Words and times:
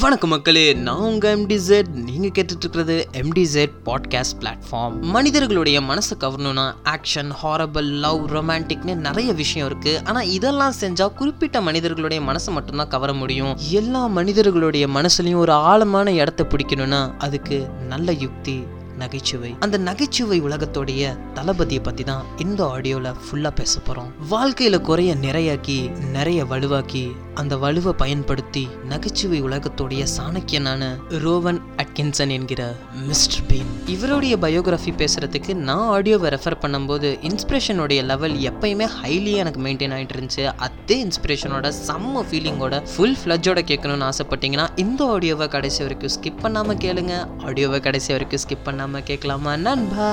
வணக்கம் 0.00 0.30
மக்களே 0.30 0.72
நான் 0.72 0.96
உங்க 0.96 1.36
எம்டிசெட் 1.36 1.86
நீங்க 1.88 2.26
கேட்டுட்டு 2.26 2.58
இருக்கிறது 2.58 3.08
எம்டிசெட் 3.12 3.70
பாட்காஸ்ட் 3.84 4.40
பிளாட்ஃபார்ம் 4.40 5.00
மனிதர்களுடைய 5.00 5.80
மனசை 5.80 6.14
கவரணும்னா 6.20 6.74
ஆக்ஷன் 6.84 7.30
ஹாரபிள் 7.42 7.84
லவ் 7.84 8.30
ரொமான்டிக்னு 8.30 8.94
நிறைய 8.94 9.32
விஷயம் 9.32 9.66
இருக்கு. 9.66 10.00
ஆனா 10.04 10.22
இதெல்லாம் 10.22 10.72
செஞ்சா 10.80 11.14
குறிப்பிட்ட 11.14 11.60
மனிதர்களுடைய 11.60 12.24
மனசை 12.24 12.50
மட்டும்தான் 12.50 12.88
கவர 12.88 13.12
முடியும். 13.12 13.56
எல்லா 13.70 14.06
மனிதர்களுடைய 14.06 14.86
மனசுலயும் 14.86 15.36
ஒரு 15.36 15.52
ஆழமான 15.52 16.12
இடத்தை 16.12 16.46
பிடிக்கணும்னா 16.46 17.16
அதுக்கு 17.18 17.68
நல்ல 17.88 18.12
யுக்தி 18.12 18.62
நகைச்சுவை. 18.98 19.56
அந்த 19.60 19.76
நகைச்சுவை 19.78 20.42
உலகத்தோடைய 20.42 21.18
தளபதியை 21.34 21.82
பத்தி 21.82 22.04
தான் 22.04 22.24
இந்த 22.38 22.64
ஆடியோல 22.76 23.14
ஃபுல்லா 23.24 23.50
பேச 23.50 23.80
போறோம். 23.86 24.12
வாழ்க்கையில 24.30 24.80
குறைய 24.80 25.14
நிறையாக்கி 25.14 25.98
நிறைய 25.98 26.44
வலுவாக்கி 26.44 27.12
அந்த 27.34 27.56
வலுவை 27.56 27.92
பயன்படுத்தி 27.92 28.68
நகைச்சுவை 28.88 29.42
உலகத்துடைய 29.42 30.06
சாணக்கியனான 30.16 30.88
ரோவன் 31.08 31.60
அட்கின்சன் 31.76 32.28
என்கிற 32.28 32.76
மிஸ்டர் 32.92 33.44
பீன். 33.48 33.70
இவருடைய 33.86 34.36
பயோகிராஃபி 34.36 34.92
பேசுறதுக்கு 34.98 35.54
நான் 35.54 36.02
ஆடியோவை 36.02 36.28
ரெஃபர் 36.36 36.58
பண்ணும்போது 36.60 37.30
இன்ஸ்பிரேஷனுடைய 37.30 38.04
லெவல் 38.04 38.32
எப்பயுமே 38.32 38.88
ஹைலி 39.02 39.32
எனக்கு 39.32 39.60
மெயின்டைன் 39.60 39.94
ஆகிட்டு 39.96 40.16
இருந்துச்சு. 40.16 40.44
அதே 40.56 41.04
இன்ஸ்பிரேஷனோட 41.04 41.72
செம்ம 41.86 42.24
ஃபீலிங்கோட 42.30 42.82
ஃபுல் 42.96 43.16
ஃப்ளட்ஜோட 43.24 43.62
கேட்கணும்னு 43.70 44.10
ஆசைப்பட்டீங்கன்னா 44.10 44.68
இந்த 44.76 45.04
ஆடியோவை 45.04 45.48
கடைசி 45.48 45.82
வரைக்கும் 45.82 46.10
ஸ்கிப் 46.20 46.40
பண்ணாமல் 46.40 46.76
கேளுங்க. 46.76 47.26
ஆடியோவை 47.38 47.80
கடைசி 47.80 48.12
வரைக்கும் 48.12 48.40
ஸ்கிப் 48.48 48.64
பண்ணாமல் 48.64 49.02
கேட்கலாமா 49.02 49.56
நண்பா? 49.56 50.10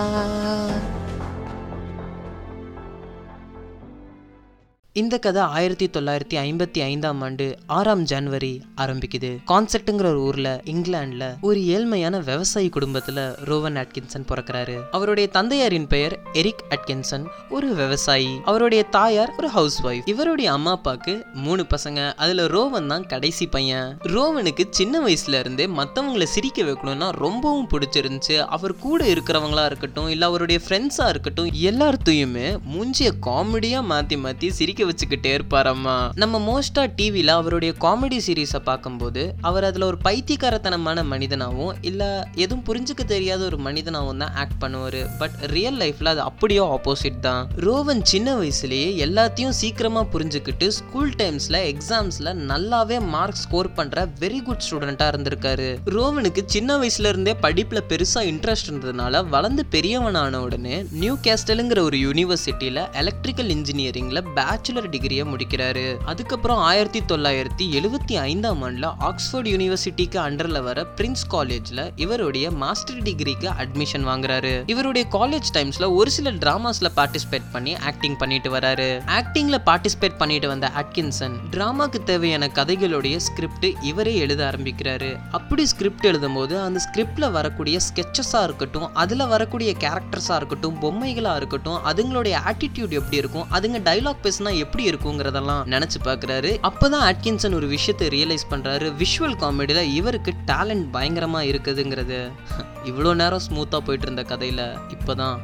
இந்த 4.98 5.20
கதை 5.20 5.42
ஆயிரத்தி 5.42 5.88
தொள்ளாயிரத்தி 5.88 6.34
ஐம்பத்தி 6.34 6.82
ஐந்தாம் 6.82 7.22
ஆண்டு 7.22 7.58
ஆறாம் 7.66 8.04
ஜனவரி 8.04 8.62
ஆரம்பிக்குது. 8.78 9.38
கான்செப்ட்ங்கிற 9.48 10.06
ஒரு 10.06 10.22
ஊர்ல 10.22 10.62
இங்கிலாந்துல 10.66 11.40
ஒரு 11.42 11.60
ஏழ்மையான 11.60 12.24
விவசாயி 12.24 12.70
குடும்பத்துல 12.70 13.36
ரோவன் 13.46 13.76
அட்கின்சன் 13.76 14.26
பிறக்கிறாரு. 14.28 14.80
அவருடைய 14.92 15.30
தந்தையாரின் 15.30 15.88
பெயர் 15.88 16.20
எரிக் 16.34 16.64
அட்கின்சன் 16.70 17.26
ஒரு 17.50 17.74
விவசாயி. 17.74 18.40
அவருடைய 18.46 18.84
தாயார் 18.84 19.34
ஒரு 19.38 19.50
ஹவுஸ் 19.50 19.84
ஒய்ஃப் 19.84 20.02
இவருடைய 20.06 20.52
அம்மா 20.52 20.80
அப்பாக்கு 20.80 21.24
மூணு 21.34 21.66
பசங்க. 21.70 22.14
அதுல 22.14 22.46
ரோவன் 22.46 22.88
தான் 22.88 23.06
கடைசி 23.06 23.48
பையன். 23.48 23.98
ரோவனுக்கு 24.04 24.66
சின்ன 24.70 25.00
வயசுல 25.00 25.40
இருந்தே 25.40 25.68
மத்தவங்களை 25.68 26.24
சிரிக்க 26.24 26.64
வைக்கணும்னா 26.64 27.10
ரொம்பவும் 27.10 27.70
பிடிச்சிருந்துச்சு. 27.70 28.46
அவர் 28.46 28.76
கூட 28.76 29.06
இருக்கிறவங்களா 29.06 29.66
இருக்கட்டும் 29.66 30.08
இல்ல 30.08 30.26
அவருடைய 30.26 30.62
ஃப்ரெண்ட்ஸா 30.68 31.08
இருக்கட்டும் 31.08 31.48
எல்லாத்தையுமே 31.48 32.58
மூஞ்சிய 32.74 33.12
காமெடியா 33.26 33.84
மாத்தி 33.90 34.18
மாத்தி 34.26 34.50
சிரிக்க 34.50 34.86
வச்சுக்கிட்டே 34.90 35.32
இருப்பாரம்மா 35.38 35.96
நம்ம 36.24 36.42
மோஸ்டா 36.48 36.84
டிவியில 36.98 37.36
அவருடைய 37.40 37.74
காமெடி 37.86 38.20
சீரீஸை 38.28 38.62
பார்க்கும்போது 38.70 39.24
அவர் 39.42 39.64
அதுல 39.64 39.86
ஒரு 39.86 39.98
பைத்தியக்காரத்தனமான 40.06 41.04
மனிதனாகவும் 41.14 41.76
இல்ல 41.82 42.04
எதுவும் 42.36 42.64
புரிஞ்சுக்க 42.70 43.04
தெரியாத 43.06 43.44
ஒரு 43.46 43.58
மனிதனாகவும் 43.58 44.18
தான் 44.18 44.34
ஆக்ட் 44.36 44.60
பண்ணுவார். 44.64 45.00
பட் 45.20 45.36
ரியல் 45.56 45.78
லைஃப்ல 45.78 46.12
அது 46.14 46.22
அப்படியே 46.22 46.60
ஆப்போசிட் 46.60 47.20
தான். 47.20 47.48
ரோவன் 47.58 48.02
சின்ன 48.02 48.36
வயசுலேயே 48.36 48.90
எல்லாத்தையும் 49.06 49.56
சீக்கிரமா 49.62 50.04
புரிஞ்சுக்கிட்டு 50.14 50.68
ஸ்கூல் 50.68 51.14
டைம்ஸ்ல 51.18 51.60
எக்ஸாம்ஸ்ல 51.74 52.34
நல்லாவே 52.52 53.00
மார்க் 53.08 53.42
ஸ்கோர் 53.44 53.72
பண்ற 53.74 54.06
வெரி 54.20 54.42
குட் 54.44 54.64
ஸ்டூடெண்டா 54.66 55.08
இருந்திருக்காரு. 55.12 55.70
ரோவனுக்கு 55.86 56.44
சின்ன 56.46 56.78
வயசுல 56.78 57.12
இருந்தே 57.14 57.36
படிப்புல 57.42 57.82
பெருசா 57.92 58.24
இன்ட்ரெஸ்ட் 58.32 58.70
இருந்ததுனால 58.70 59.24
வளர்ந்து 59.30 59.66
பெரியவனான 59.72 60.36
உடனே 60.38 60.86
நியூ 60.92 61.18
கேஸ்டலுங்கிற 61.24 61.80
ஒரு 61.80 61.98
யூனிவர்சிட்டியில 61.98 62.84
எலக்ட்ரிக்கல் 62.92 63.50
இன்ஜினியரிங்ல 63.56 64.22
பேச்சுலர் 64.36 64.77
டிகிரியை 64.86 65.26
முடிக்கிறாரு. 65.34 65.98
அதுக்கப்புறம் 66.06 66.58
ஆயிரத்தி 66.58 67.00
தொள்ளாயிரத்தி 67.00 67.66
எழுபத்தி 67.72 68.14
ஐந்தாம் 68.14 68.64
ஆண்டுல 68.64 68.94
ஆக்ஸ்போர்ட் 69.00 69.48
யூனிவர்சிட்டிக்கு 69.48 70.20
அண்டர்ல 70.28 70.64
வர 70.64 70.86
பிரின்ஸ் 70.98 71.26
காலேஜ்ல 71.32 71.92
இவருடைய 71.96 72.52
மாஸ்டர் 72.52 73.02
டிகிரிக்கு 73.02 73.50
அட்மிஷன் 73.64 74.08
வாங்குறாரு. 74.08 74.64
இவருடைய 74.70 75.08
காலேஜ் 75.12 75.50
டைம்ஸ்ல 75.54 75.96
ஒரு 75.96 76.12
சில 76.12 76.32
டிராமாஸ்ல 76.32 76.92
பார்ட்டிசிபேட் 76.96 77.52
பண்ணி 77.52 77.76
ஆக்டிங் 77.76 78.18
பண்ணிட்டு 78.18 78.52
வராரு. 78.52 79.02
ஆக்டிங்ல 79.08 79.58
பார்ட்டிசிபேட் 79.66 80.18
பண்ணிட்டு 80.18 80.48
வந்த 80.48 80.72
அட்கின்சன் 80.78 81.36
டிராமாக்கு 81.52 82.04
தேவையான 82.04 82.48
கதைகளுடைய 82.48 83.16
ஸ்கிரிப்ட் 83.16 83.66
இவரே 83.82 84.16
எழுத 84.18 84.54
ஆரம்பிக்கிறாரு. 84.54 85.20
அப்படி 85.32 85.66
ஸ்கிரிப்ட் 85.66 86.06
எழுதும் 86.06 86.34
போது 86.34 86.60
அந்த 86.60 86.80
ஸ்கிரிப்ட்ல 86.86 87.32
வரக்கூடிய 87.32 87.80
ஸ்கெச்சஸா 87.88 88.44
இருக்கட்டும் 88.44 88.96
அதுல 88.96 89.26
வரக்கூடிய 89.26 89.76
கேரக்டர்ஸா 89.80 90.36
இருக்கட்டும் 90.36 90.82
பொம்மைகளா 90.82 91.36
இருக்கட்டும் 91.36 91.80
அதுங்களுடைய 91.86 92.36
ஆட்டிடியூட் 92.46 92.90
எப்படி 92.90 93.18
இருக்கும் 93.18 93.46
அதுங்க 93.52 93.80
டைலாக் 93.88 94.24
பேசினா 94.24 94.57
எப்படி 94.58 94.90
இருக்குங்கிறதெல்லாம் 94.90 95.66
நினைச்சு 95.66 95.96
பார்க்குறாரு. 96.04 96.58
அப்பதான் 96.62 97.14
அட்கின்சன் 97.14 97.54
ஒரு 97.54 97.68
விஷயத்தை 97.68 98.08
ரியலைஸ் 98.08 98.54
பண்றாரு. 98.54 98.94
விஷுவல் 98.98 99.38
காமெடியில 99.40 99.82
இவருக்கு 99.82 100.34
டேலண்ட் 100.48 100.86
பயங்கரமா 100.94 101.42
இருக்குதுங்கிறது. 101.46 102.32
இவ்வளோ 102.86 103.16
நேரம் 103.16 103.42
ஸ்மூத்தா 103.50 103.78
போயிட்டு 103.78 104.12
இருந்த 104.12 104.24
கதையில 104.24 104.78
இப்பதான் 104.94 105.38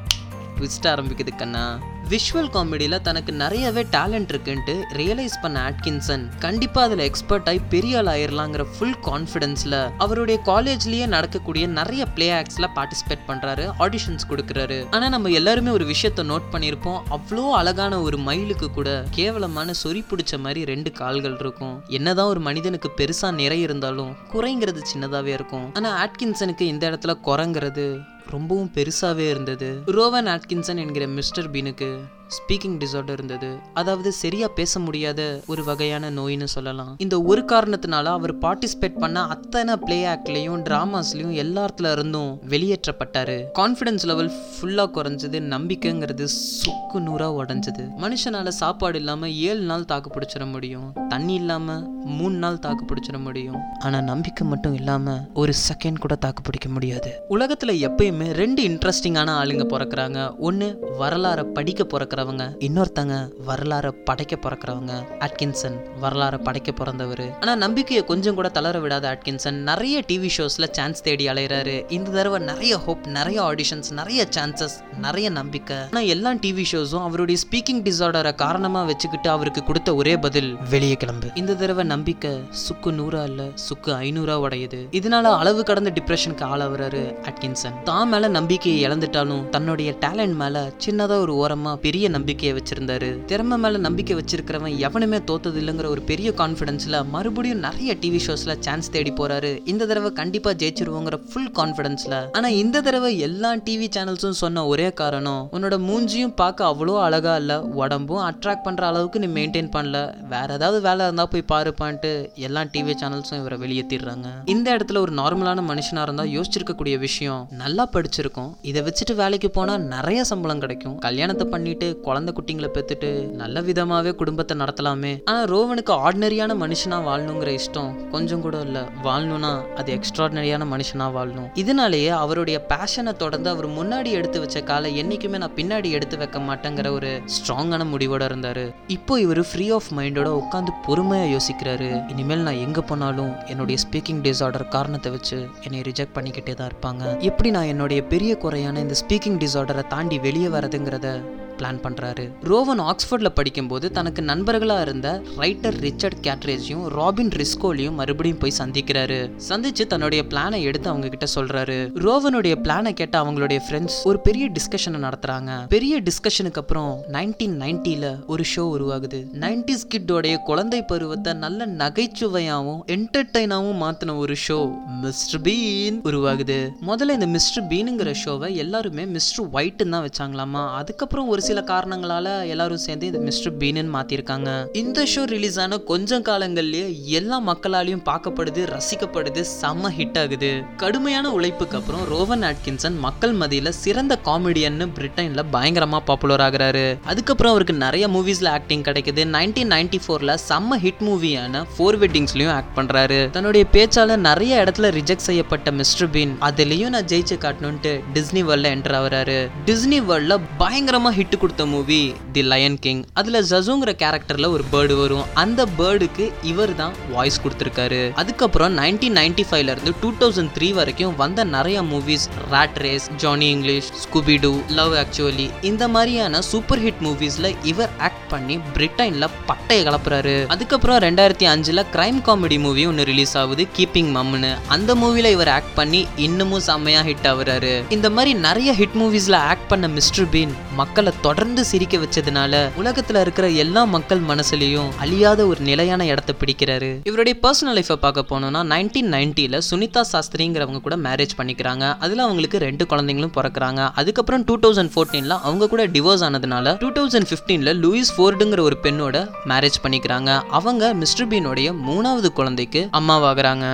ட்விஸ்ட் 0.60 0.84
ஆரம்பிக்குது 0.84 1.36
கண்ணா. 1.36 1.80
விஷுவல் 2.14 2.50
காமெடியில் 2.56 2.96
தனக்கு 3.06 3.32
நிறையவே 3.42 3.84
டேலண்ட் 3.94 4.32
இருக்குன்ட்டு 4.32 4.74
ரியலைஸ் 5.00 5.38
பண்ண 5.44 5.58
ஆட்கின்சன் 5.70 6.24
கண்டிப்பாக 6.44 6.88
அதில் 6.88 7.04
எக்ஸ்பர்ட் 7.06 7.48
ஆகி 7.52 7.60
பெரிய 7.74 7.98
ஆள் 8.00 8.10
ஆயிரலாங்கிற 8.14 8.64
ஃபுல் 8.74 8.98
கான்ஃபிடென்ஸில் 9.08 9.78
அவருடைய 10.06 10.38
காலேஜ்லேயே 10.50 11.06
நடக்கக்கூடிய 11.16 11.68
நிறைய 11.80 12.06
பிளே 12.16 12.28
ஆக்ஸில் 12.40 12.70
பார்ட்டிசிபேட் 12.78 13.24
பண்ணுறாரு 13.30 13.66
ஆடிஷன்ஸ் 13.86 14.28
கொடுக்குறாரு. 14.32 14.78
ஆனால் 14.96 15.14
நம்ம 15.16 15.32
எல்லாருமே 15.40 15.74
ஒரு 15.78 15.88
விஷயத்த 15.94 16.28
நோட் 16.32 16.52
பண்ணியிருப்போம் 16.54 17.00
அவ்வளோ 17.18 17.46
அழகான 17.62 18.02
ஒரு 18.08 18.20
மயிலுக்கு 18.28 18.70
கூட 18.78 18.90
கேவலமான 19.18 19.76
சொறி 19.84 20.04
பிடிச்ச 20.12 20.42
மாதிரி 20.46 20.64
ரெண்டு 20.74 20.92
கால்கள் 21.02 21.40
இருக்கும். 21.44 21.76
என்னதான் 22.00 22.32
ஒரு 22.36 22.44
மனிதனுக்கு 22.50 22.92
பெருசாக 23.02 23.40
நிறை 23.42 23.60
இருந்தாலும் 23.68 24.14
குறைங்கிறது 24.36 24.84
சின்னதாகவே 24.94 25.34
இருக்கும். 25.40 25.68
ஆனால் 25.80 25.98
ஆட்கின்சனுக்கு 26.04 26.66
இந்த 26.74 26.84
இடத்துல 26.92 27.16
குறைங்கிறது 27.30 27.88
ரொம்பவும் 28.30 28.72
பெருசாகவே 28.76 29.30
இருந்தது. 29.30 29.82
ரோவன் 29.86 30.28
ஆட்கின்சன் 30.28 30.78
என்கிற 30.78 31.08
மிஸ்டர் 31.08 31.52
பீனுக்கு 31.52 32.00
ஸ்பீக்கிங் 32.38 32.80
டிசார்டர் 32.84 33.12
இருந்தது. 33.12 33.58
அதாவது 33.74 34.12
சரியா 34.12 34.48
பேச 34.48 34.80
முடியாத 34.80 35.42
ஒரு 35.48 35.64
வகையான 35.64 36.12
நோயின்னு 36.12 36.44
சொல்லலாம். 36.44 36.96
இந்த 36.98 37.22
ஒரு 37.22 37.42
காரணத்தினால 37.42 38.04
அவர் 38.04 38.38
பார்ட்டிசிபேட் 38.38 39.00
பண்ண 39.00 39.28
அத்தனை 39.28 39.78
பிளே 39.78 40.06
ஆக்ட்லயும் 40.06 40.62
டிராமாஸ்லயும் 40.68 41.36
எல்லாத்துல 41.44 41.92
இருந்தும் 41.92 42.40
வெளியேற்றப்பட்டாரு. 42.50 43.38
கான்ஃபிடன்ஸ் 43.60 44.06
லெவல் 44.06 44.32
ஃபுல்லா 44.32 44.86
குறைஞ்சது 44.96 45.40
நம்பிக்கைங்கிறது 45.56 46.24
சுக்கு 46.24 47.00
நூறா 47.00 47.28
உடஞ்சது. 47.40 47.86
மனுஷனால 47.98 48.48
சாப்பாடு 48.48 48.98
இல்லாம 48.98 49.30
ஏழு 49.30 49.60
நாள் 49.60 49.86
தாக்கு 49.86 50.10
பிடிச்சிட 50.10 50.52
முடியும். 50.52 50.94
தண்ணி 51.10 51.34
இல்லாம 51.34 51.80
மூணு 52.04 52.36
நாள் 52.36 52.60
தாக்கு 52.60 52.86
பிடிச்சிட 52.86 53.20
முடியும். 53.20 53.60
ஆனா 53.80 54.02
நம்பிக்கை 54.02 54.48
மட்டும் 54.48 54.74
இல்லாம 54.74 55.28
ஒரு 55.34 55.54
செகண்ட் 55.68 56.00
கூட 56.00 56.16
தாக்கு 56.16 56.42
பிடிக்க 56.42 56.70
முடியாது. 56.70 57.12
உலகத்துல 57.30 57.74
எப்பயுமே 57.88 58.32
ரெண்டு 58.32 58.64
இன்ட்ரெஸ்டிங்கான 58.64 59.32
ஆளுங்க 59.42 59.66
பிறக்கிறாங்க. 59.74 60.38
ஒன்னு 60.38 60.68
வரலாறை 61.00 61.44
படிக்க 61.44 61.84
பிறக்கிறவங்க 62.24 62.56
இன்னொருத்தங்க 62.60 63.32
வரலாறை 63.48 63.92
படைக்க 64.04 64.36
பிறக்கிறவங்க. 64.36 64.94
அட்கின்சன் 65.20 65.86
வரலாறை 66.02 66.42
படைக்க 66.44 66.72
பிறந்தவர். 66.72 67.34
ஆனா 67.40 67.56
நம்பிக்கையை 67.56 68.06
கொஞ்சம் 68.06 68.36
கூட 68.36 68.50
தளர 68.50 68.80
விடாத 68.80 69.18
அட்கின்சன் 69.18 69.52
நிறைய 69.52 70.04
டிவி 70.08 70.30
ஷோஸ்ல 70.38 70.70
சான்ஸ் 70.72 71.02
தேடி 71.02 71.28
அலையிறாரு. 71.28 71.92
இந்த 71.92 72.10
தடவை 72.10 72.40
நிறைய 72.40 72.78
ஹோப் 72.78 73.08
நிறைய 73.08 73.42
ஆடிஷன்ஸ் 73.42 73.92
நிறைய 73.92 74.28
சான்சஸ் 74.38 74.93
நிறைய 75.00 75.30
நம்பிக்கை. 75.30 75.78
ஆனா 75.78 76.00
எல்லா 76.00 76.34
டிவி 76.34 76.64
ஷோஸும் 76.72 77.02
அவருடைய 77.02 77.42
ஸ்பீக்கிங் 77.44 77.82
டிசார்டரை 77.82 78.36
காரணமா 78.36 78.84
வச்சுக்கிட்டு 78.84 79.30
அவருக்கு 79.30 79.64
கொடுத்த 79.64 79.96
ஒரே 79.96 80.18
பதில் 80.18 80.56
வெளியே 80.70 80.94
கிளம்பு. 80.94 81.30
இந்த 81.36 81.56
தடவை 81.56 81.84
நம்பிக்கை 81.84 82.32
சுக்கு 82.50 82.92
நூறா 82.92 83.24
இல்ல 83.24 83.44
சுக்கு 83.54 83.94
ஐநூறா 83.94 84.36
உடையுது. 84.46 84.88
இதனால 84.92 85.24
அளவு 85.24 85.64
கடந்த 85.64 85.94
டிப்ரெஷனுக்கு 85.96 86.46
ஆளாகிறாரு 86.54 87.16
அட்கின்சன் 87.30 87.84
தான் 87.84 88.10
மேல 88.10 88.28
நம்பிக்கையை 88.28 88.90
இழந்துட்டாலும் 88.90 89.50
தன்னுடைய 89.50 89.96
டேலண்ட் 90.00 90.36
மேல 90.36 90.72
சின்னதா 90.86 91.20
ஒரு 91.20 91.34
ஓரமா 91.44 91.76
பெரிய 91.76 92.10
நம்பிக்கையை 92.10 92.60
வச்சிருந்தாரு. 92.60 93.26
திறமை 93.26 93.58
மேல 93.58 93.78
நம்பிக்கை 93.78 94.16
வச்சிருக்கிறவன் 94.16 94.78
எவனுமே 94.78 95.18
தோத்தது 95.18 95.56
இல்லைங்கிற 95.56 95.86
ஒரு 95.86 96.02
பெரிய 96.02 96.34
கான்ஃபிடன்ஸ்ல 96.38 97.06
மறுபடியும் 97.06 97.60
நிறைய 97.60 97.96
டிவி 98.02 98.20
ஷோஸ்ல 98.28 98.60
சான்ஸ் 98.60 98.90
தேடி 98.90 99.12
போறாரு. 99.12 99.60
இந்த 99.66 99.86
தடவை 99.86 100.12
கண்டிப்பா 100.12 100.52
ஜெயிச்சிருவோங்கிற 100.52 101.20
ஃபுல் 101.32 101.52
கான்ஃபிடன்ஸ்ல 101.52 102.32
ஆனா 102.32 102.48
இந்த 102.48 102.82
தடவை 102.82 103.20
எல்லா 103.20 103.56
டிவி 103.56 103.88
சேனல்ஸும் 103.96 104.30
சொன்ன 104.30 104.66
ஒரே 104.66 104.93
காரணம். 105.02 105.42
உன்னோட 105.56 105.76
மூஞ்சியும் 105.88 106.36
பார்க்க 106.42 106.70
அவ்வளோ 106.72 106.96
அழகா 107.08 107.34
இல்லை. 107.42 107.58
உடம்பும் 107.82 108.24
அட்ராக்ட் 108.30 108.66
பண்ணுற 108.68 108.84
அளவுக்கு 108.92 109.22
நீ 109.24 109.30
மெயின்டைன் 109.38 109.70
பண்ணல. 109.76 109.98
வேற 110.34 110.48
ஏதாவது 110.58 110.80
வேலை 110.88 111.02
இருந்தால் 111.08 111.30
போய் 111.34 111.50
பாருப்பான்ட்டு 111.54 112.12
எல்லா 112.48 112.64
டிவி 112.74 112.96
சேனல்ஸும் 113.02 113.40
இவரை 113.42 113.58
வெளியேற்றிடுறாங்க 113.64 114.30
இந்த 114.54 114.68
இடத்துல 114.76 115.02
ஒரு 115.06 115.14
நார்மலான 115.22 115.66
மனுஷனாக 115.72 116.06
இருந்தால் 116.08 116.32
யோசிச்சிருக்கக்கூடிய 116.36 116.96
விஷயம் 117.06 117.42
நல்லா 117.64 117.86
படிச்சிருக்கோம். 117.96 118.52
இதை 118.72 118.82
வச்சுட்டு 118.88 119.16
வேலைக்கு 119.22 119.52
போனால் 119.58 119.86
நிறைய 119.96 120.24
சம்பளம் 120.32 120.64
கிடைக்கும். 120.66 120.96
கல்யாணத்தை 121.08 121.48
பண்ணிட்டு 121.54 121.90
குழந்தை 122.08 122.34
குட்டிங்களை 122.40 122.72
பெற்றுட்டு 122.78 123.12
நல்ல 123.42 123.62
விதமாகவே 123.70 124.14
குடும்பத்தை 124.22 124.58
நடத்தலாமே. 124.64 125.14
ஆனால் 125.30 125.48
ரோவனுக்கு 125.54 125.94
ஆர்டினரியான 126.06 126.58
மனுஷனாக 126.64 127.08
வாழணுங்கிற 127.10 127.52
இஷ்டம் 127.60 127.92
கொஞ்சம் 128.16 128.44
கூட 128.46 128.58
இல்லை. 128.68 128.84
வாழணும்னா 129.08 129.52
அது 129.82 129.90
எக்ஸ்ட்ராடினரியான 129.98 130.68
மனுஷனாக 130.74 131.16
வாழணும். 131.18 131.50
இதனாலேயே 131.64 132.12
அவருடைய 132.24 132.58
பேஷனை 132.72 133.14
தொடர்ந்து 133.24 133.50
அவர் 133.54 133.68
முன்னாடி 133.80 134.10
எடுத்து 134.20 134.40
வச்ச 134.44 134.60
காலை 134.74 134.92
என்னைக்குமே 135.04 135.38
நான் 135.42 135.58
பின்னாடி 135.58 135.90
எடுத்து 135.98 136.16
வைக்க 136.22 136.38
மாட்டேங்கிற 136.50 136.88
ஒரு 136.98 137.10
ஸ்ட்ராங்கான 137.34 137.84
முடிவோட 137.94 138.24
இருந்தாரு. 138.30 138.64
இப்போ 138.96 139.14
இவர் 139.24 139.42
ஃப்ரீ 139.50 139.66
ஆஃப் 139.78 139.90
மைண்டோட 139.98 140.30
உட்காந்து 140.42 140.72
பொறுமையா 140.88 141.26
யோசிக்கிறாரு. 141.34 141.90
இனிமேல் 142.14 142.46
நான் 142.48 142.62
எங்க 142.66 142.82
போனாலும் 142.90 143.32
என்னுடைய 143.54 143.78
ஸ்பீக்கிங் 143.84 144.22
டிஸார்டர் 144.28 144.66
காரணத்தை 144.76 145.12
வச்சு 145.16 145.38
என்னை 145.66 145.82
ரிஜெக்ட் 145.90 146.16
பண்ணிக்கிட்டே 146.18 146.54
தான் 146.60 146.70
இருப்பாங்க. 146.72 147.04
எப்படி 147.30 147.52
நான் 147.58 147.72
என்னுடைய 147.74 148.02
பெரிய 148.14 148.34
குறையான 148.44 148.82
இந்த 148.86 148.98
ஸ்பீக்கிங் 149.02 149.40
டிஸார்டரை 149.46 149.86
தாண்டி 149.94 150.20
வெளியே 150.28 150.52
வரதுங்கிறத 150.58 151.10
பிளான் 151.60 151.80
பண்றாரு. 151.86 152.26
ரோவன் 152.44 152.82
ஆக்ஸ்ஃபோர்டில் 152.90 153.36
படிக்கும்போது 153.40 153.92
தனக்கு 153.92 154.22
நண்பர்களாக 154.22 154.82
இருந்த 154.82 155.22
ரைட்டர் 155.38 155.78
ரிச்சர்ட் 155.86 156.20
கேட்ரேஜையும் 156.22 156.86
ராபின் 156.88 157.30
ரிஸ்கோலையும் 157.30 157.98
மறுபடியும் 158.00 158.38
போய் 158.38 158.54
சந்திக்கிறாரு. 158.58 159.20
சந்திச்சு 159.50 159.86
தன்னுடைய 159.88 160.24
பிளானை 160.30 160.62
எடுத்து 160.62 160.90
அவங்க 160.90 161.08
கிட்ட 161.08 161.28
சொல்றாரு. 161.36 161.78
ரோவனுடைய 162.08 162.56
பிளானை 162.64 162.94
கேட்ட 162.94 163.22
அவங்களுடைய 163.24 163.60
ஃப்ரெண்ட்ஸ் 163.70 164.00
ஒரு 164.04 164.20
பெரிய 164.20 164.52
டிஸ்கஷனை 164.58 165.02
நடத்துறாங்க. 165.08 165.52
பெரிய 165.68 166.02
டிஸ்கஷனுக்கு 166.02 166.62
அப்புறம் 166.64 167.04
நைன்டீன் 167.12 167.58
நைன்டில 167.64 168.26
ஒரு 168.26 168.44
ஷோ 168.56 168.64
உருவாகுது. 168.76 169.20
நைன்டிஸ் 169.44 169.86
கிட்டோடைய 169.94 170.36
குழந்தை 170.44 170.82
பருவத்தை 170.84 171.34
நல்ல 171.34 171.68
நகைச்சுவையாகவும் 171.68 172.82
என்டர்டைனாகவும் 172.96 173.82
மாத்தின 173.84 174.18
ஒரு 174.18 174.36
ஷோ 174.48 174.60
மிஸ்டர் 175.02 175.42
பீன் 175.42 176.00
உருவாகுது. 176.04 176.60
முதல்ல 176.88 177.18
இந்த 177.18 177.28
மிஸ்டர் 177.28 177.68
பீனுங்கிற 177.70 178.14
ஷோவை 178.26 178.56
எல்லாருமே 178.56 179.06
மிஸ்டர் 179.06 179.50
ஒயிட்னு 179.52 179.90
தான் 179.90 180.08
வச்சாங்களாமா. 180.08 180.64
அதுக்கப்புறம் 180.82 181.28
ஒரு 181.28 181.43
சில 181.44 181.62
காரணங்களால 181.68 182.48
எல்லாரும் 182.48 182.84
சேர்ந்து 182.86 183.06
இந்த 183.06 183.20
மிஸ்டர் 183.20 183.58
பீனன் 183.58 183.90
மாத்திருக்காங்க. 183.96 184.50
இந்த 184.74 185.04
ஷோ 185.16 185.24
ரிலீஸ் 185.26 185.60
ஆன 185.60 185.78
கொஞ்சம் 185.78 186.24
காலங்கள்லயே 186.24 186.86
எல்லா 187.20 187.38
மக்களாலையும் 187.48 188.04
பார்க்கப்படுது 188.10 188.62
ரசிக்கப்படுது 188.76 189.42
செம்ம 189.62 189.92
ஹிட் 189.98 190.20
ஆகுது. 190.20 190.52
கடுமையான 190.78 191.32
உழைப்புக்கு 191.32 191.78
அப்புறம் 191.78 192.06
ரோவன் 192.12 192.46
ஆட்கின்சன் 192.50 192.98
மக்கள் 192.98 193.34
மதியில 193.38 193.70
சிறந்த 193.70 194.20
காமெடியன்னு 194.26 194.88
பிரிட்டன்ல 194.98 195.44
பயங்கரமா 195.54 196.00
பாப்புலர் 196.00 196.40
ஆகுறாரு. 196.40 196.86
அதுக்கப்புறம் 197.04 197.52
அவருக்கு 197.52 197.74
நிறைய 197.74 198.08
மூவிஸ்ல 198.08 198.48
ஆக்டிங் 198.48 198.84
கிடைக்குது. 198.84 199.26
நைன்டீன் 199.36 199.72
நைன்டி 199.76 200.00
ஃபோர்ல 200.08 200.38
செம்ம 200.50 200.80
ஹிட் 200.84 201.04
மூவியான 201.08 201.64
ஃபோர் 201.76 202.00
வெட்டிங்ஸ்லயும் 202.04 202.54
ஆக்ட் 202.54 202.78
பண்றாரு. 202.78 203.30
தன்னுடைய 203.30 203.66
பேச்சால 203.72 204.16
நிறைய 204.16 204.64
இடத்துல 204.64 204.92
ரிஜெக்ட் 205.00 205.28
செய்யப்பட்ட 205.30 205.72
மிஸ்டர் 205.72 206.10
பீன் 206.10 206.34
அதுலயும் 206.42 206.90
நான் 206.90 207.10
ஜெயிச்சு 207.14 207.38
காட்டணும்ட்டு 207.38 207.94
டிஸ்னி 208.14 208.42
வேர்ல்ட்ல 208.48 208.74
என்டர் 208.76 208.98
ஆகுறாரு. 209.02 209.38
டிஸ்னி 209.66 210.00
வேர்ல்ட்ல 210.10 210.40
பயங்கரமா 210.60 211.12
ஹிட் 211.20 211.33
கொடுத்த 211.38 211.66
மூவி 211.66 212.14
தி 212.32 212.42
லயன் 212.42 212.80
கிங் 212.80 213.04
அதுல 213.14 213.42
ஜசுங்கிற 213.42 213.92
கேரக்டர்ல 214.04 214.48
ஒரு 214.56 214.64
பேர்டு 214.72 214.96
வரும். 215.00 215.26
அந்த 215.34 215.68
பேர்டுக்கு 215.78 216.32
இவர் 216.42 216.76
தான் 216.76 216.94
வாய்ஸ் 217.12 217.40
கொடுத்துருக்காரு. 217.44 218.12
அதுக்கப்புறம் 218.14 218.78
நைன்டீன் 218.78 219.18
நைன்டி 219.20 219.44
ஃபைவ்ல 219.50 219.74
இருந்து 219.76 219.94
டூ 220.02 220.12
தௌசண்ட் 220.22 220.54
த்ரீ 220.58 220.74
வரைக்கும் 220.74 221.16
வந்த 221.16 221.44
நிறைய 221.44 221.82
movies 221.82 222.28
Rat 222.50 222.78
Race 222.78 223.08
Johnny 223.18 223.50
English 223.56 223.90
Scooby Doo 224.04 224.54
Love 224.68 224.94
Actually 224.94 225.50
இந்த 225.62 225.88
மாதிரியான 225.88 226.42
சூப்பர் 226.42 226.84
ஹிட் 226.84 227.02
மூவிஸ்ல 227.02 227.56
இவர் 227.64 227.90
ஆக்ட் 228.00 228.23
பண்ணி 228.34 228.58
பிரிட்டன்ல 228.76 229.28
பட்டையை 229.50 229.82
கலப்புறாரு. 229.88 230.36
அதுக்கப்புறம் 230.56 231.02
ரெண்டாயிரத்தி 231.06 231.48
அஞ்சில் 231.54 231.86
கிரைம் 231.96 232.20
காமெடி 232.28 232.60
மூவி 232.66 232.86
ஒன்று 232.92 233.08
ரிலீஸ் 233.12 233.36
ஆகுது 233.42 233.66
கீப்பிங் 233.78 234.12
மம்னு 234.18 234.52
அந்த 234.76 234.92
மூவியில் 235.02 235.32
இவர் 235.36 235.52
ஆக்ட் 235.58 235.76
பண்ணி 235.80 236.02
இன்னமும் 236.28 236.66
செம்மையா 236.70 237.02
ஹிட் 237.10 237.28
ஆகுறாரு. 237.32 237.74
இந்த 237.98 238.08
மாதிரி 238.18 238.34
நிறைய 238.48 238.70
ஹிட் 238.80 238.98
மூவிஸ்ல 239.02 239.36
ஆக்ட் 239.52 239.68
பண்ண 239.72 239.88
மிஸ்டர் 239.98 240.30
பீன் 240.34 240.54
மக்களை 240.80 241.12
தொடர்ந்து 241.28 241.62
சிரிக்க 241.72 241.98
வச்சதுனால 242.04 242.62
உலகத்தில் 242.82 243.20
இருக்கிற 243.24 243.48
எல்லா 243.64 243.82
மக்கள் 243.96 244.22
மனசுலையும் 244.32 244.90
அழியாத 245.04 245.42
ஒரு 245.52 245.62
நிலையான 245.70 246.06
இடத்தை 246.12 246.36
பிடிக்கிறாரு. 246.42 246.90
இவருடைய 247.10 247.36
பர்சனல் 247.46 247.78
லைஃப்பை 247.78 247.98
பார்க்க 248.06 248.30
போனோம்னா 248.32 248.62
நைன்டீன் 248.74 249.10
நைன்டியில் 249.16 249.60
சுனிதா 249.70 250.02
சாஸ்திரிங்கிறவங்க 250.12 250.82
கூட 250.86 250.96
மேரேஜ் 251.08 251.34
பண்ணிக்கிறாங்க. 251.40 251.86
அதில் 252.06 252.24
அவங்களுக்கு 252.26 252.58
ரெண்டு 252.68 252.84
குழந்தைங்களும் 252.92 253.36
பிறக்கிறாங்க. 253.38 253.82
அதுக்கப்புறம் 254.02 254.44
டூ 254.50 254.58
தௌசண்ட் 254.66 254.92
ஃபோர்டீன்ல 254.94 255.36
அவங்க 255.48 255.70
கூட 255.74 255.86
டிவோர்ஸ் 255.96 256.24
ஆனதுனால 256.28 256.76
டூ 256.84 256.90
தௌசண்ட் 256.98 257.30
ஃபிஃப்டீனில் 257.30 257.74
லூயிஸ் 257.84 258.14
ஃபோர்டுங்கிற 258.24 258.60
ஒரு 258.60 258.78
பெண்ணோட 258.84 259.30
மேரேஜ் 259.46 259.80
பண்ணிக்கிறாங்க. 259.84 260.42
அவங்க 260.50 260.94
மிஸ்டர் 260.94 261.28
பீனோடைய 261.28 261.76
மூணாவது 261.88 262.28
குழந்தைக்கு 262.28 262.90
அம்மாவாகிறாங்க. 262.94 263.66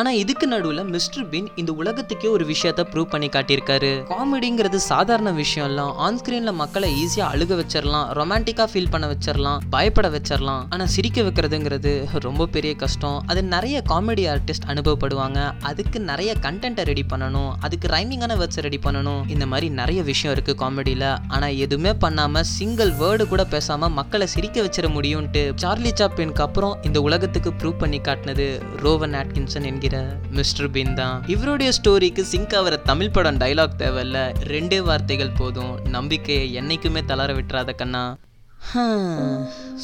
ஆனா 0.00 0.10
இதுக்கு 0.20 0.46
நடுவுல 0.48 0.82
மிஸ்டர் 0.84 1.24
பீன் 1.30 1.48
இந்த 1.56 1.72
உலகத்துக்கே 1.72 2.28
ஒரு 2.28 2.44
விஷயத்த 2.44 2.82
ப்ரூவ் 2.92 3.08
பண்ணி 3.14 3.28
காட்டியிருக்காரு. 3.28 3.90
காமெடிங்கிறது 4.10 4.78
சாதாரண 4.90 5.30
விஷயம் 5.30 5.68
இல்ல 5.68 5.82
ஆன் 6.06 6.20
மக்களை 6.60 6.88
ஈஸியா 7.02 7.24
அழுக 7.32 7.56
வச்சிடலாம் 7.60 8.06
ரொமான்டிக்கா 8.18 8.64
ஃபீல் 8.72 8.90
பண்ண 8.90 9.06
வச்சிடலாம் 9.12 9.58
பயப்பட 9.70 10.08
வச்சிடலாம் 10.08 10.62
ஆனா 10.68 10.84
சிரிக்க 10.94 11.22
வைக்கிறதுங்கிறது 11.22 11.92
ரொம்ப 12.26 12.46
பெரிய 12.46 12.74
கஷ்டம். 12.74 13.18
அது 13.26 13.42
நிறைய 13.54 13.82
காமெடி 13.88 14.24
ஆர்டிஸ்ட் 14.34 14.68
அனுபவப்படுவாங்க. 14.74 15.38
அதுக்கு 15.70 16.00
நிறைய 16.10 16.34
கண்டென்ட்டை 16.46 16.86
ரெடி 16.90 17.04
பண்ணணும். 17.12 17.50
அதுக்கு 17.60 17.88
ரைமிங்கான 17.96 18.38
வேர்ட்ஸ் 18.42 18.64
ரெடி 18.68 18.80
பண்ணணும். 18.86 19.22
இந்த 19.34 19.46
மாதிரி 19.46 19.70
நிறைய 19.80 20.02
விஷயம் 20.10 20.36
இருக்கு 20.38 20.54
காமெடியில 20.64 21.04
ஆனா 21.28 21.46
எதுவுமே 21.66 21.92
பண்ணாம 22.06 22.44
சிங்கிள் 22.54 22.94
வேர்டு 23.02 23.26
கூட 23.34 23.46
பேசாம 23.56 23.92
மக்களை 24.00 24.28
சிரிக்க 24.36 24.58
வச்சிட 24.62 24.90
முடியும்ட்டு 24.96 25.44
சார்லி 25.64 25.92
சாப்பின்க்கு 26.02 26.46
அப்புறம் 26.48 26.76
இந்த 26.82 27.00
உலகத்துக்கு 27.10 27.52
ப்ரூவ் 27.60 27.78
பண்ணி 27.84 28.00
காட்டினது 28.08 28.48
ரோவன் 28.86 29.18
ஆட்கின்சன் 29.22 29.68
என்கிற 29.70 29.88
மிஸ்டர் 30.30 30.70
பின் 30.70 30.94
தான் 30.94 31.22
இவருடைய 31.26 31.72
ஸ்டோரிக்கு 31.72 32.20
சிங்க் 32.20 32.54
ஆகிற 32.54 32.76
தமிழ் 32.76 33.10
படம் 33.10 33.38
டைலாக் 33.38 33.78
தேவையில்ல. 33.78 34.34
ரெண்டே 34.42 34.82
வார்த்தைகள் 34.82 35.30
போதும். 35.36 35.78
நம்பிக்கையை 35.84 36.60
என்னைக்குமே 36.60 37.04
தளர 37.04 37.32
விட்டுறாத 37.32 37.74
கண்ணா. 37.74 38.16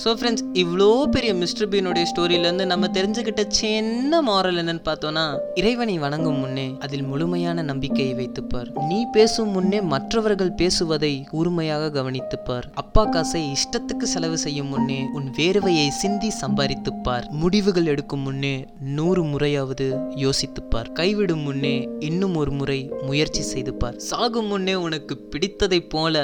ஸோ 0.00 0.10
ஃப்ரெண்ட்ஸ் 0.18 0.42
இவ்வளோ 0.62 0.86
பெரிய 1.14 1.30
மிஸ்டர் 1.34 1.68
பீனுடைய 1.72 2.04
ஸ்டோரியிலேருந்து 2.10 2.64
நம்ம 2.72 2.88
தெரிஞ்சுக்கிட்ட 2.96 3.42
சின்ன 3.58 4.20
மாரல் 4.26 4.58
என்னன்னு 4.62 4.82
பார்த்தோன்னா 4.88 5.24
இறைவனை 5.60 5.94
வணங்கும் 5.98 6.38
முன்னே 6.42 6.66
அதில் 6.84 7.04
முழுமையான 7.10 7.62
நம்பிக்கையை 7.70 8.12
வைத்துப்பார். 8.20 8.68
நீ 8.90 8.98
பேசும் 9.16 9.50
முன்னே 9.56 9.80
மற்றவர்கள் 9.92 10.52
பேசுவதை 10.60 11.10
கூர்மையாக 11.30 11.90
கவனித்துப்பார். 11.96 12.68
அப்பா 12.82 13.04
காசை 13.04 13.42
இஷ்டத்துக்கு 13.56 14.08
செலவு 14.14 14.38
செய்யும் 14.44 14.70
முன்னே 14.74 15.00
உன் 15.12 15.28
வேர்வையை 15.38 15.88
சிந்தி 16.00 16.30
சம்பாதித்துப்பார். 16.42 17.26
முடிவுகள் 17.42 17.90
எடுக்கும் 17.94 18.24
முன்னே 18.28 18.54
நூறு 18.98 19.24
முறையாவது 19.32 19.88
யோசித்துப்பார். 20.24 20.92
கைவிடும் 21.00 21.44
முன்னே 21.48 21.74
இன்னும் 22.10 22.36
ஒரு 22.42 22.54
முறை 22.60 22.78
முயற்சி 23.08 23.44
செய்துப்பார். 23.54 23.98
சாகும் 24.10 24.50
முன்னே 24.54 24.76
உனக்கு 24.86 25.16
பிடித்ததைப் 25.34 25.90
போல 25.96 26.14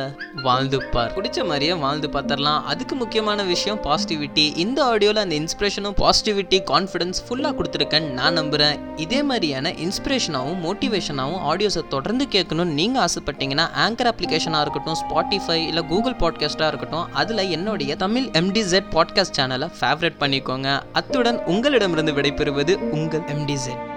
வாழ்ந்துப்பார். 0.49 1.13
பிடிச்ச 1.19 1.41
மாதிரியே 1.51 1.75
வாழ்ந்து 1.87 2.11
பார்த்தார் 2.11 2.42
வரலாம் 2.43 2.67
அதுக்கு 2.67 2.95
முக்கியமான 2.95 3.41
விஷயம் 3.43 3.81
பாசிட்டிவிட்டி 3.83 4.45
இந்த 4.57 4.79
ஆடியோவில் 4.85 5.23
அந்த 5.23 5.35
இன்ஸ்பிரேஷனும் 5.35 5.97
பாசிட்டிவிட்டி 5.97 6.59
கான்ஃபிடன்ஸ் 6.71 7.21
ஃபுல்லாக 7.27 7.53
கொடுத்துருக்கேன் 7.59 8.09
நான் 8.11 8.33
நம்புகிறேன் 8.33 8.79
இதே 8.97 9.21
மாதிரியான 9.23 9.73
இன்ஸ்பிரேஷனாகவும் 9.85 10.61
மோட்டிவேஷனாகவும் 10.65 11.45
ஆடியோஸை 11.51 11.89
தொடர்ந்து 11.89 12.27
கேட்கணும்னு 12.31 12.77
நீங்கள் 12.81 13.05
ஆசைப்பட்டீங்கன்னா 13.05 13.67
ஆங்கர் 13.85 14.11
அப்ளிகேஷனாக 14.13 14.61
இருக்கட்டும் 14.61 14.99
ஸ்பாட்டிஃபை 15.03 15.59
இல்லை 15.67 15.85
கூகுள் 15.85 16.19
பாட்காஸ்ட்டாக 16.19 16.67
இருக்கட்டும் 16.67 17.15
அதில் 17.15 17.45
என்னுடைய 17.51 17.97
தமிழ் 17.97 18.29
எம்டிசெட் 18.41 18.91
பாட்காஸ்ட் 18.91 19.39
சேனலை 19.39 19.71
ஃபேவரட் 19.81 20.21
பண்ணிக்கோங்க. 20.21 20.69
அத்துடன் 20.93 21.41
உங்களிடமிருந்து 21.47 22.13
விடைபெறுவது 22.13 22.75
உங்கள் 22.91 23.27
எம்டிசெட் 23.37 23.92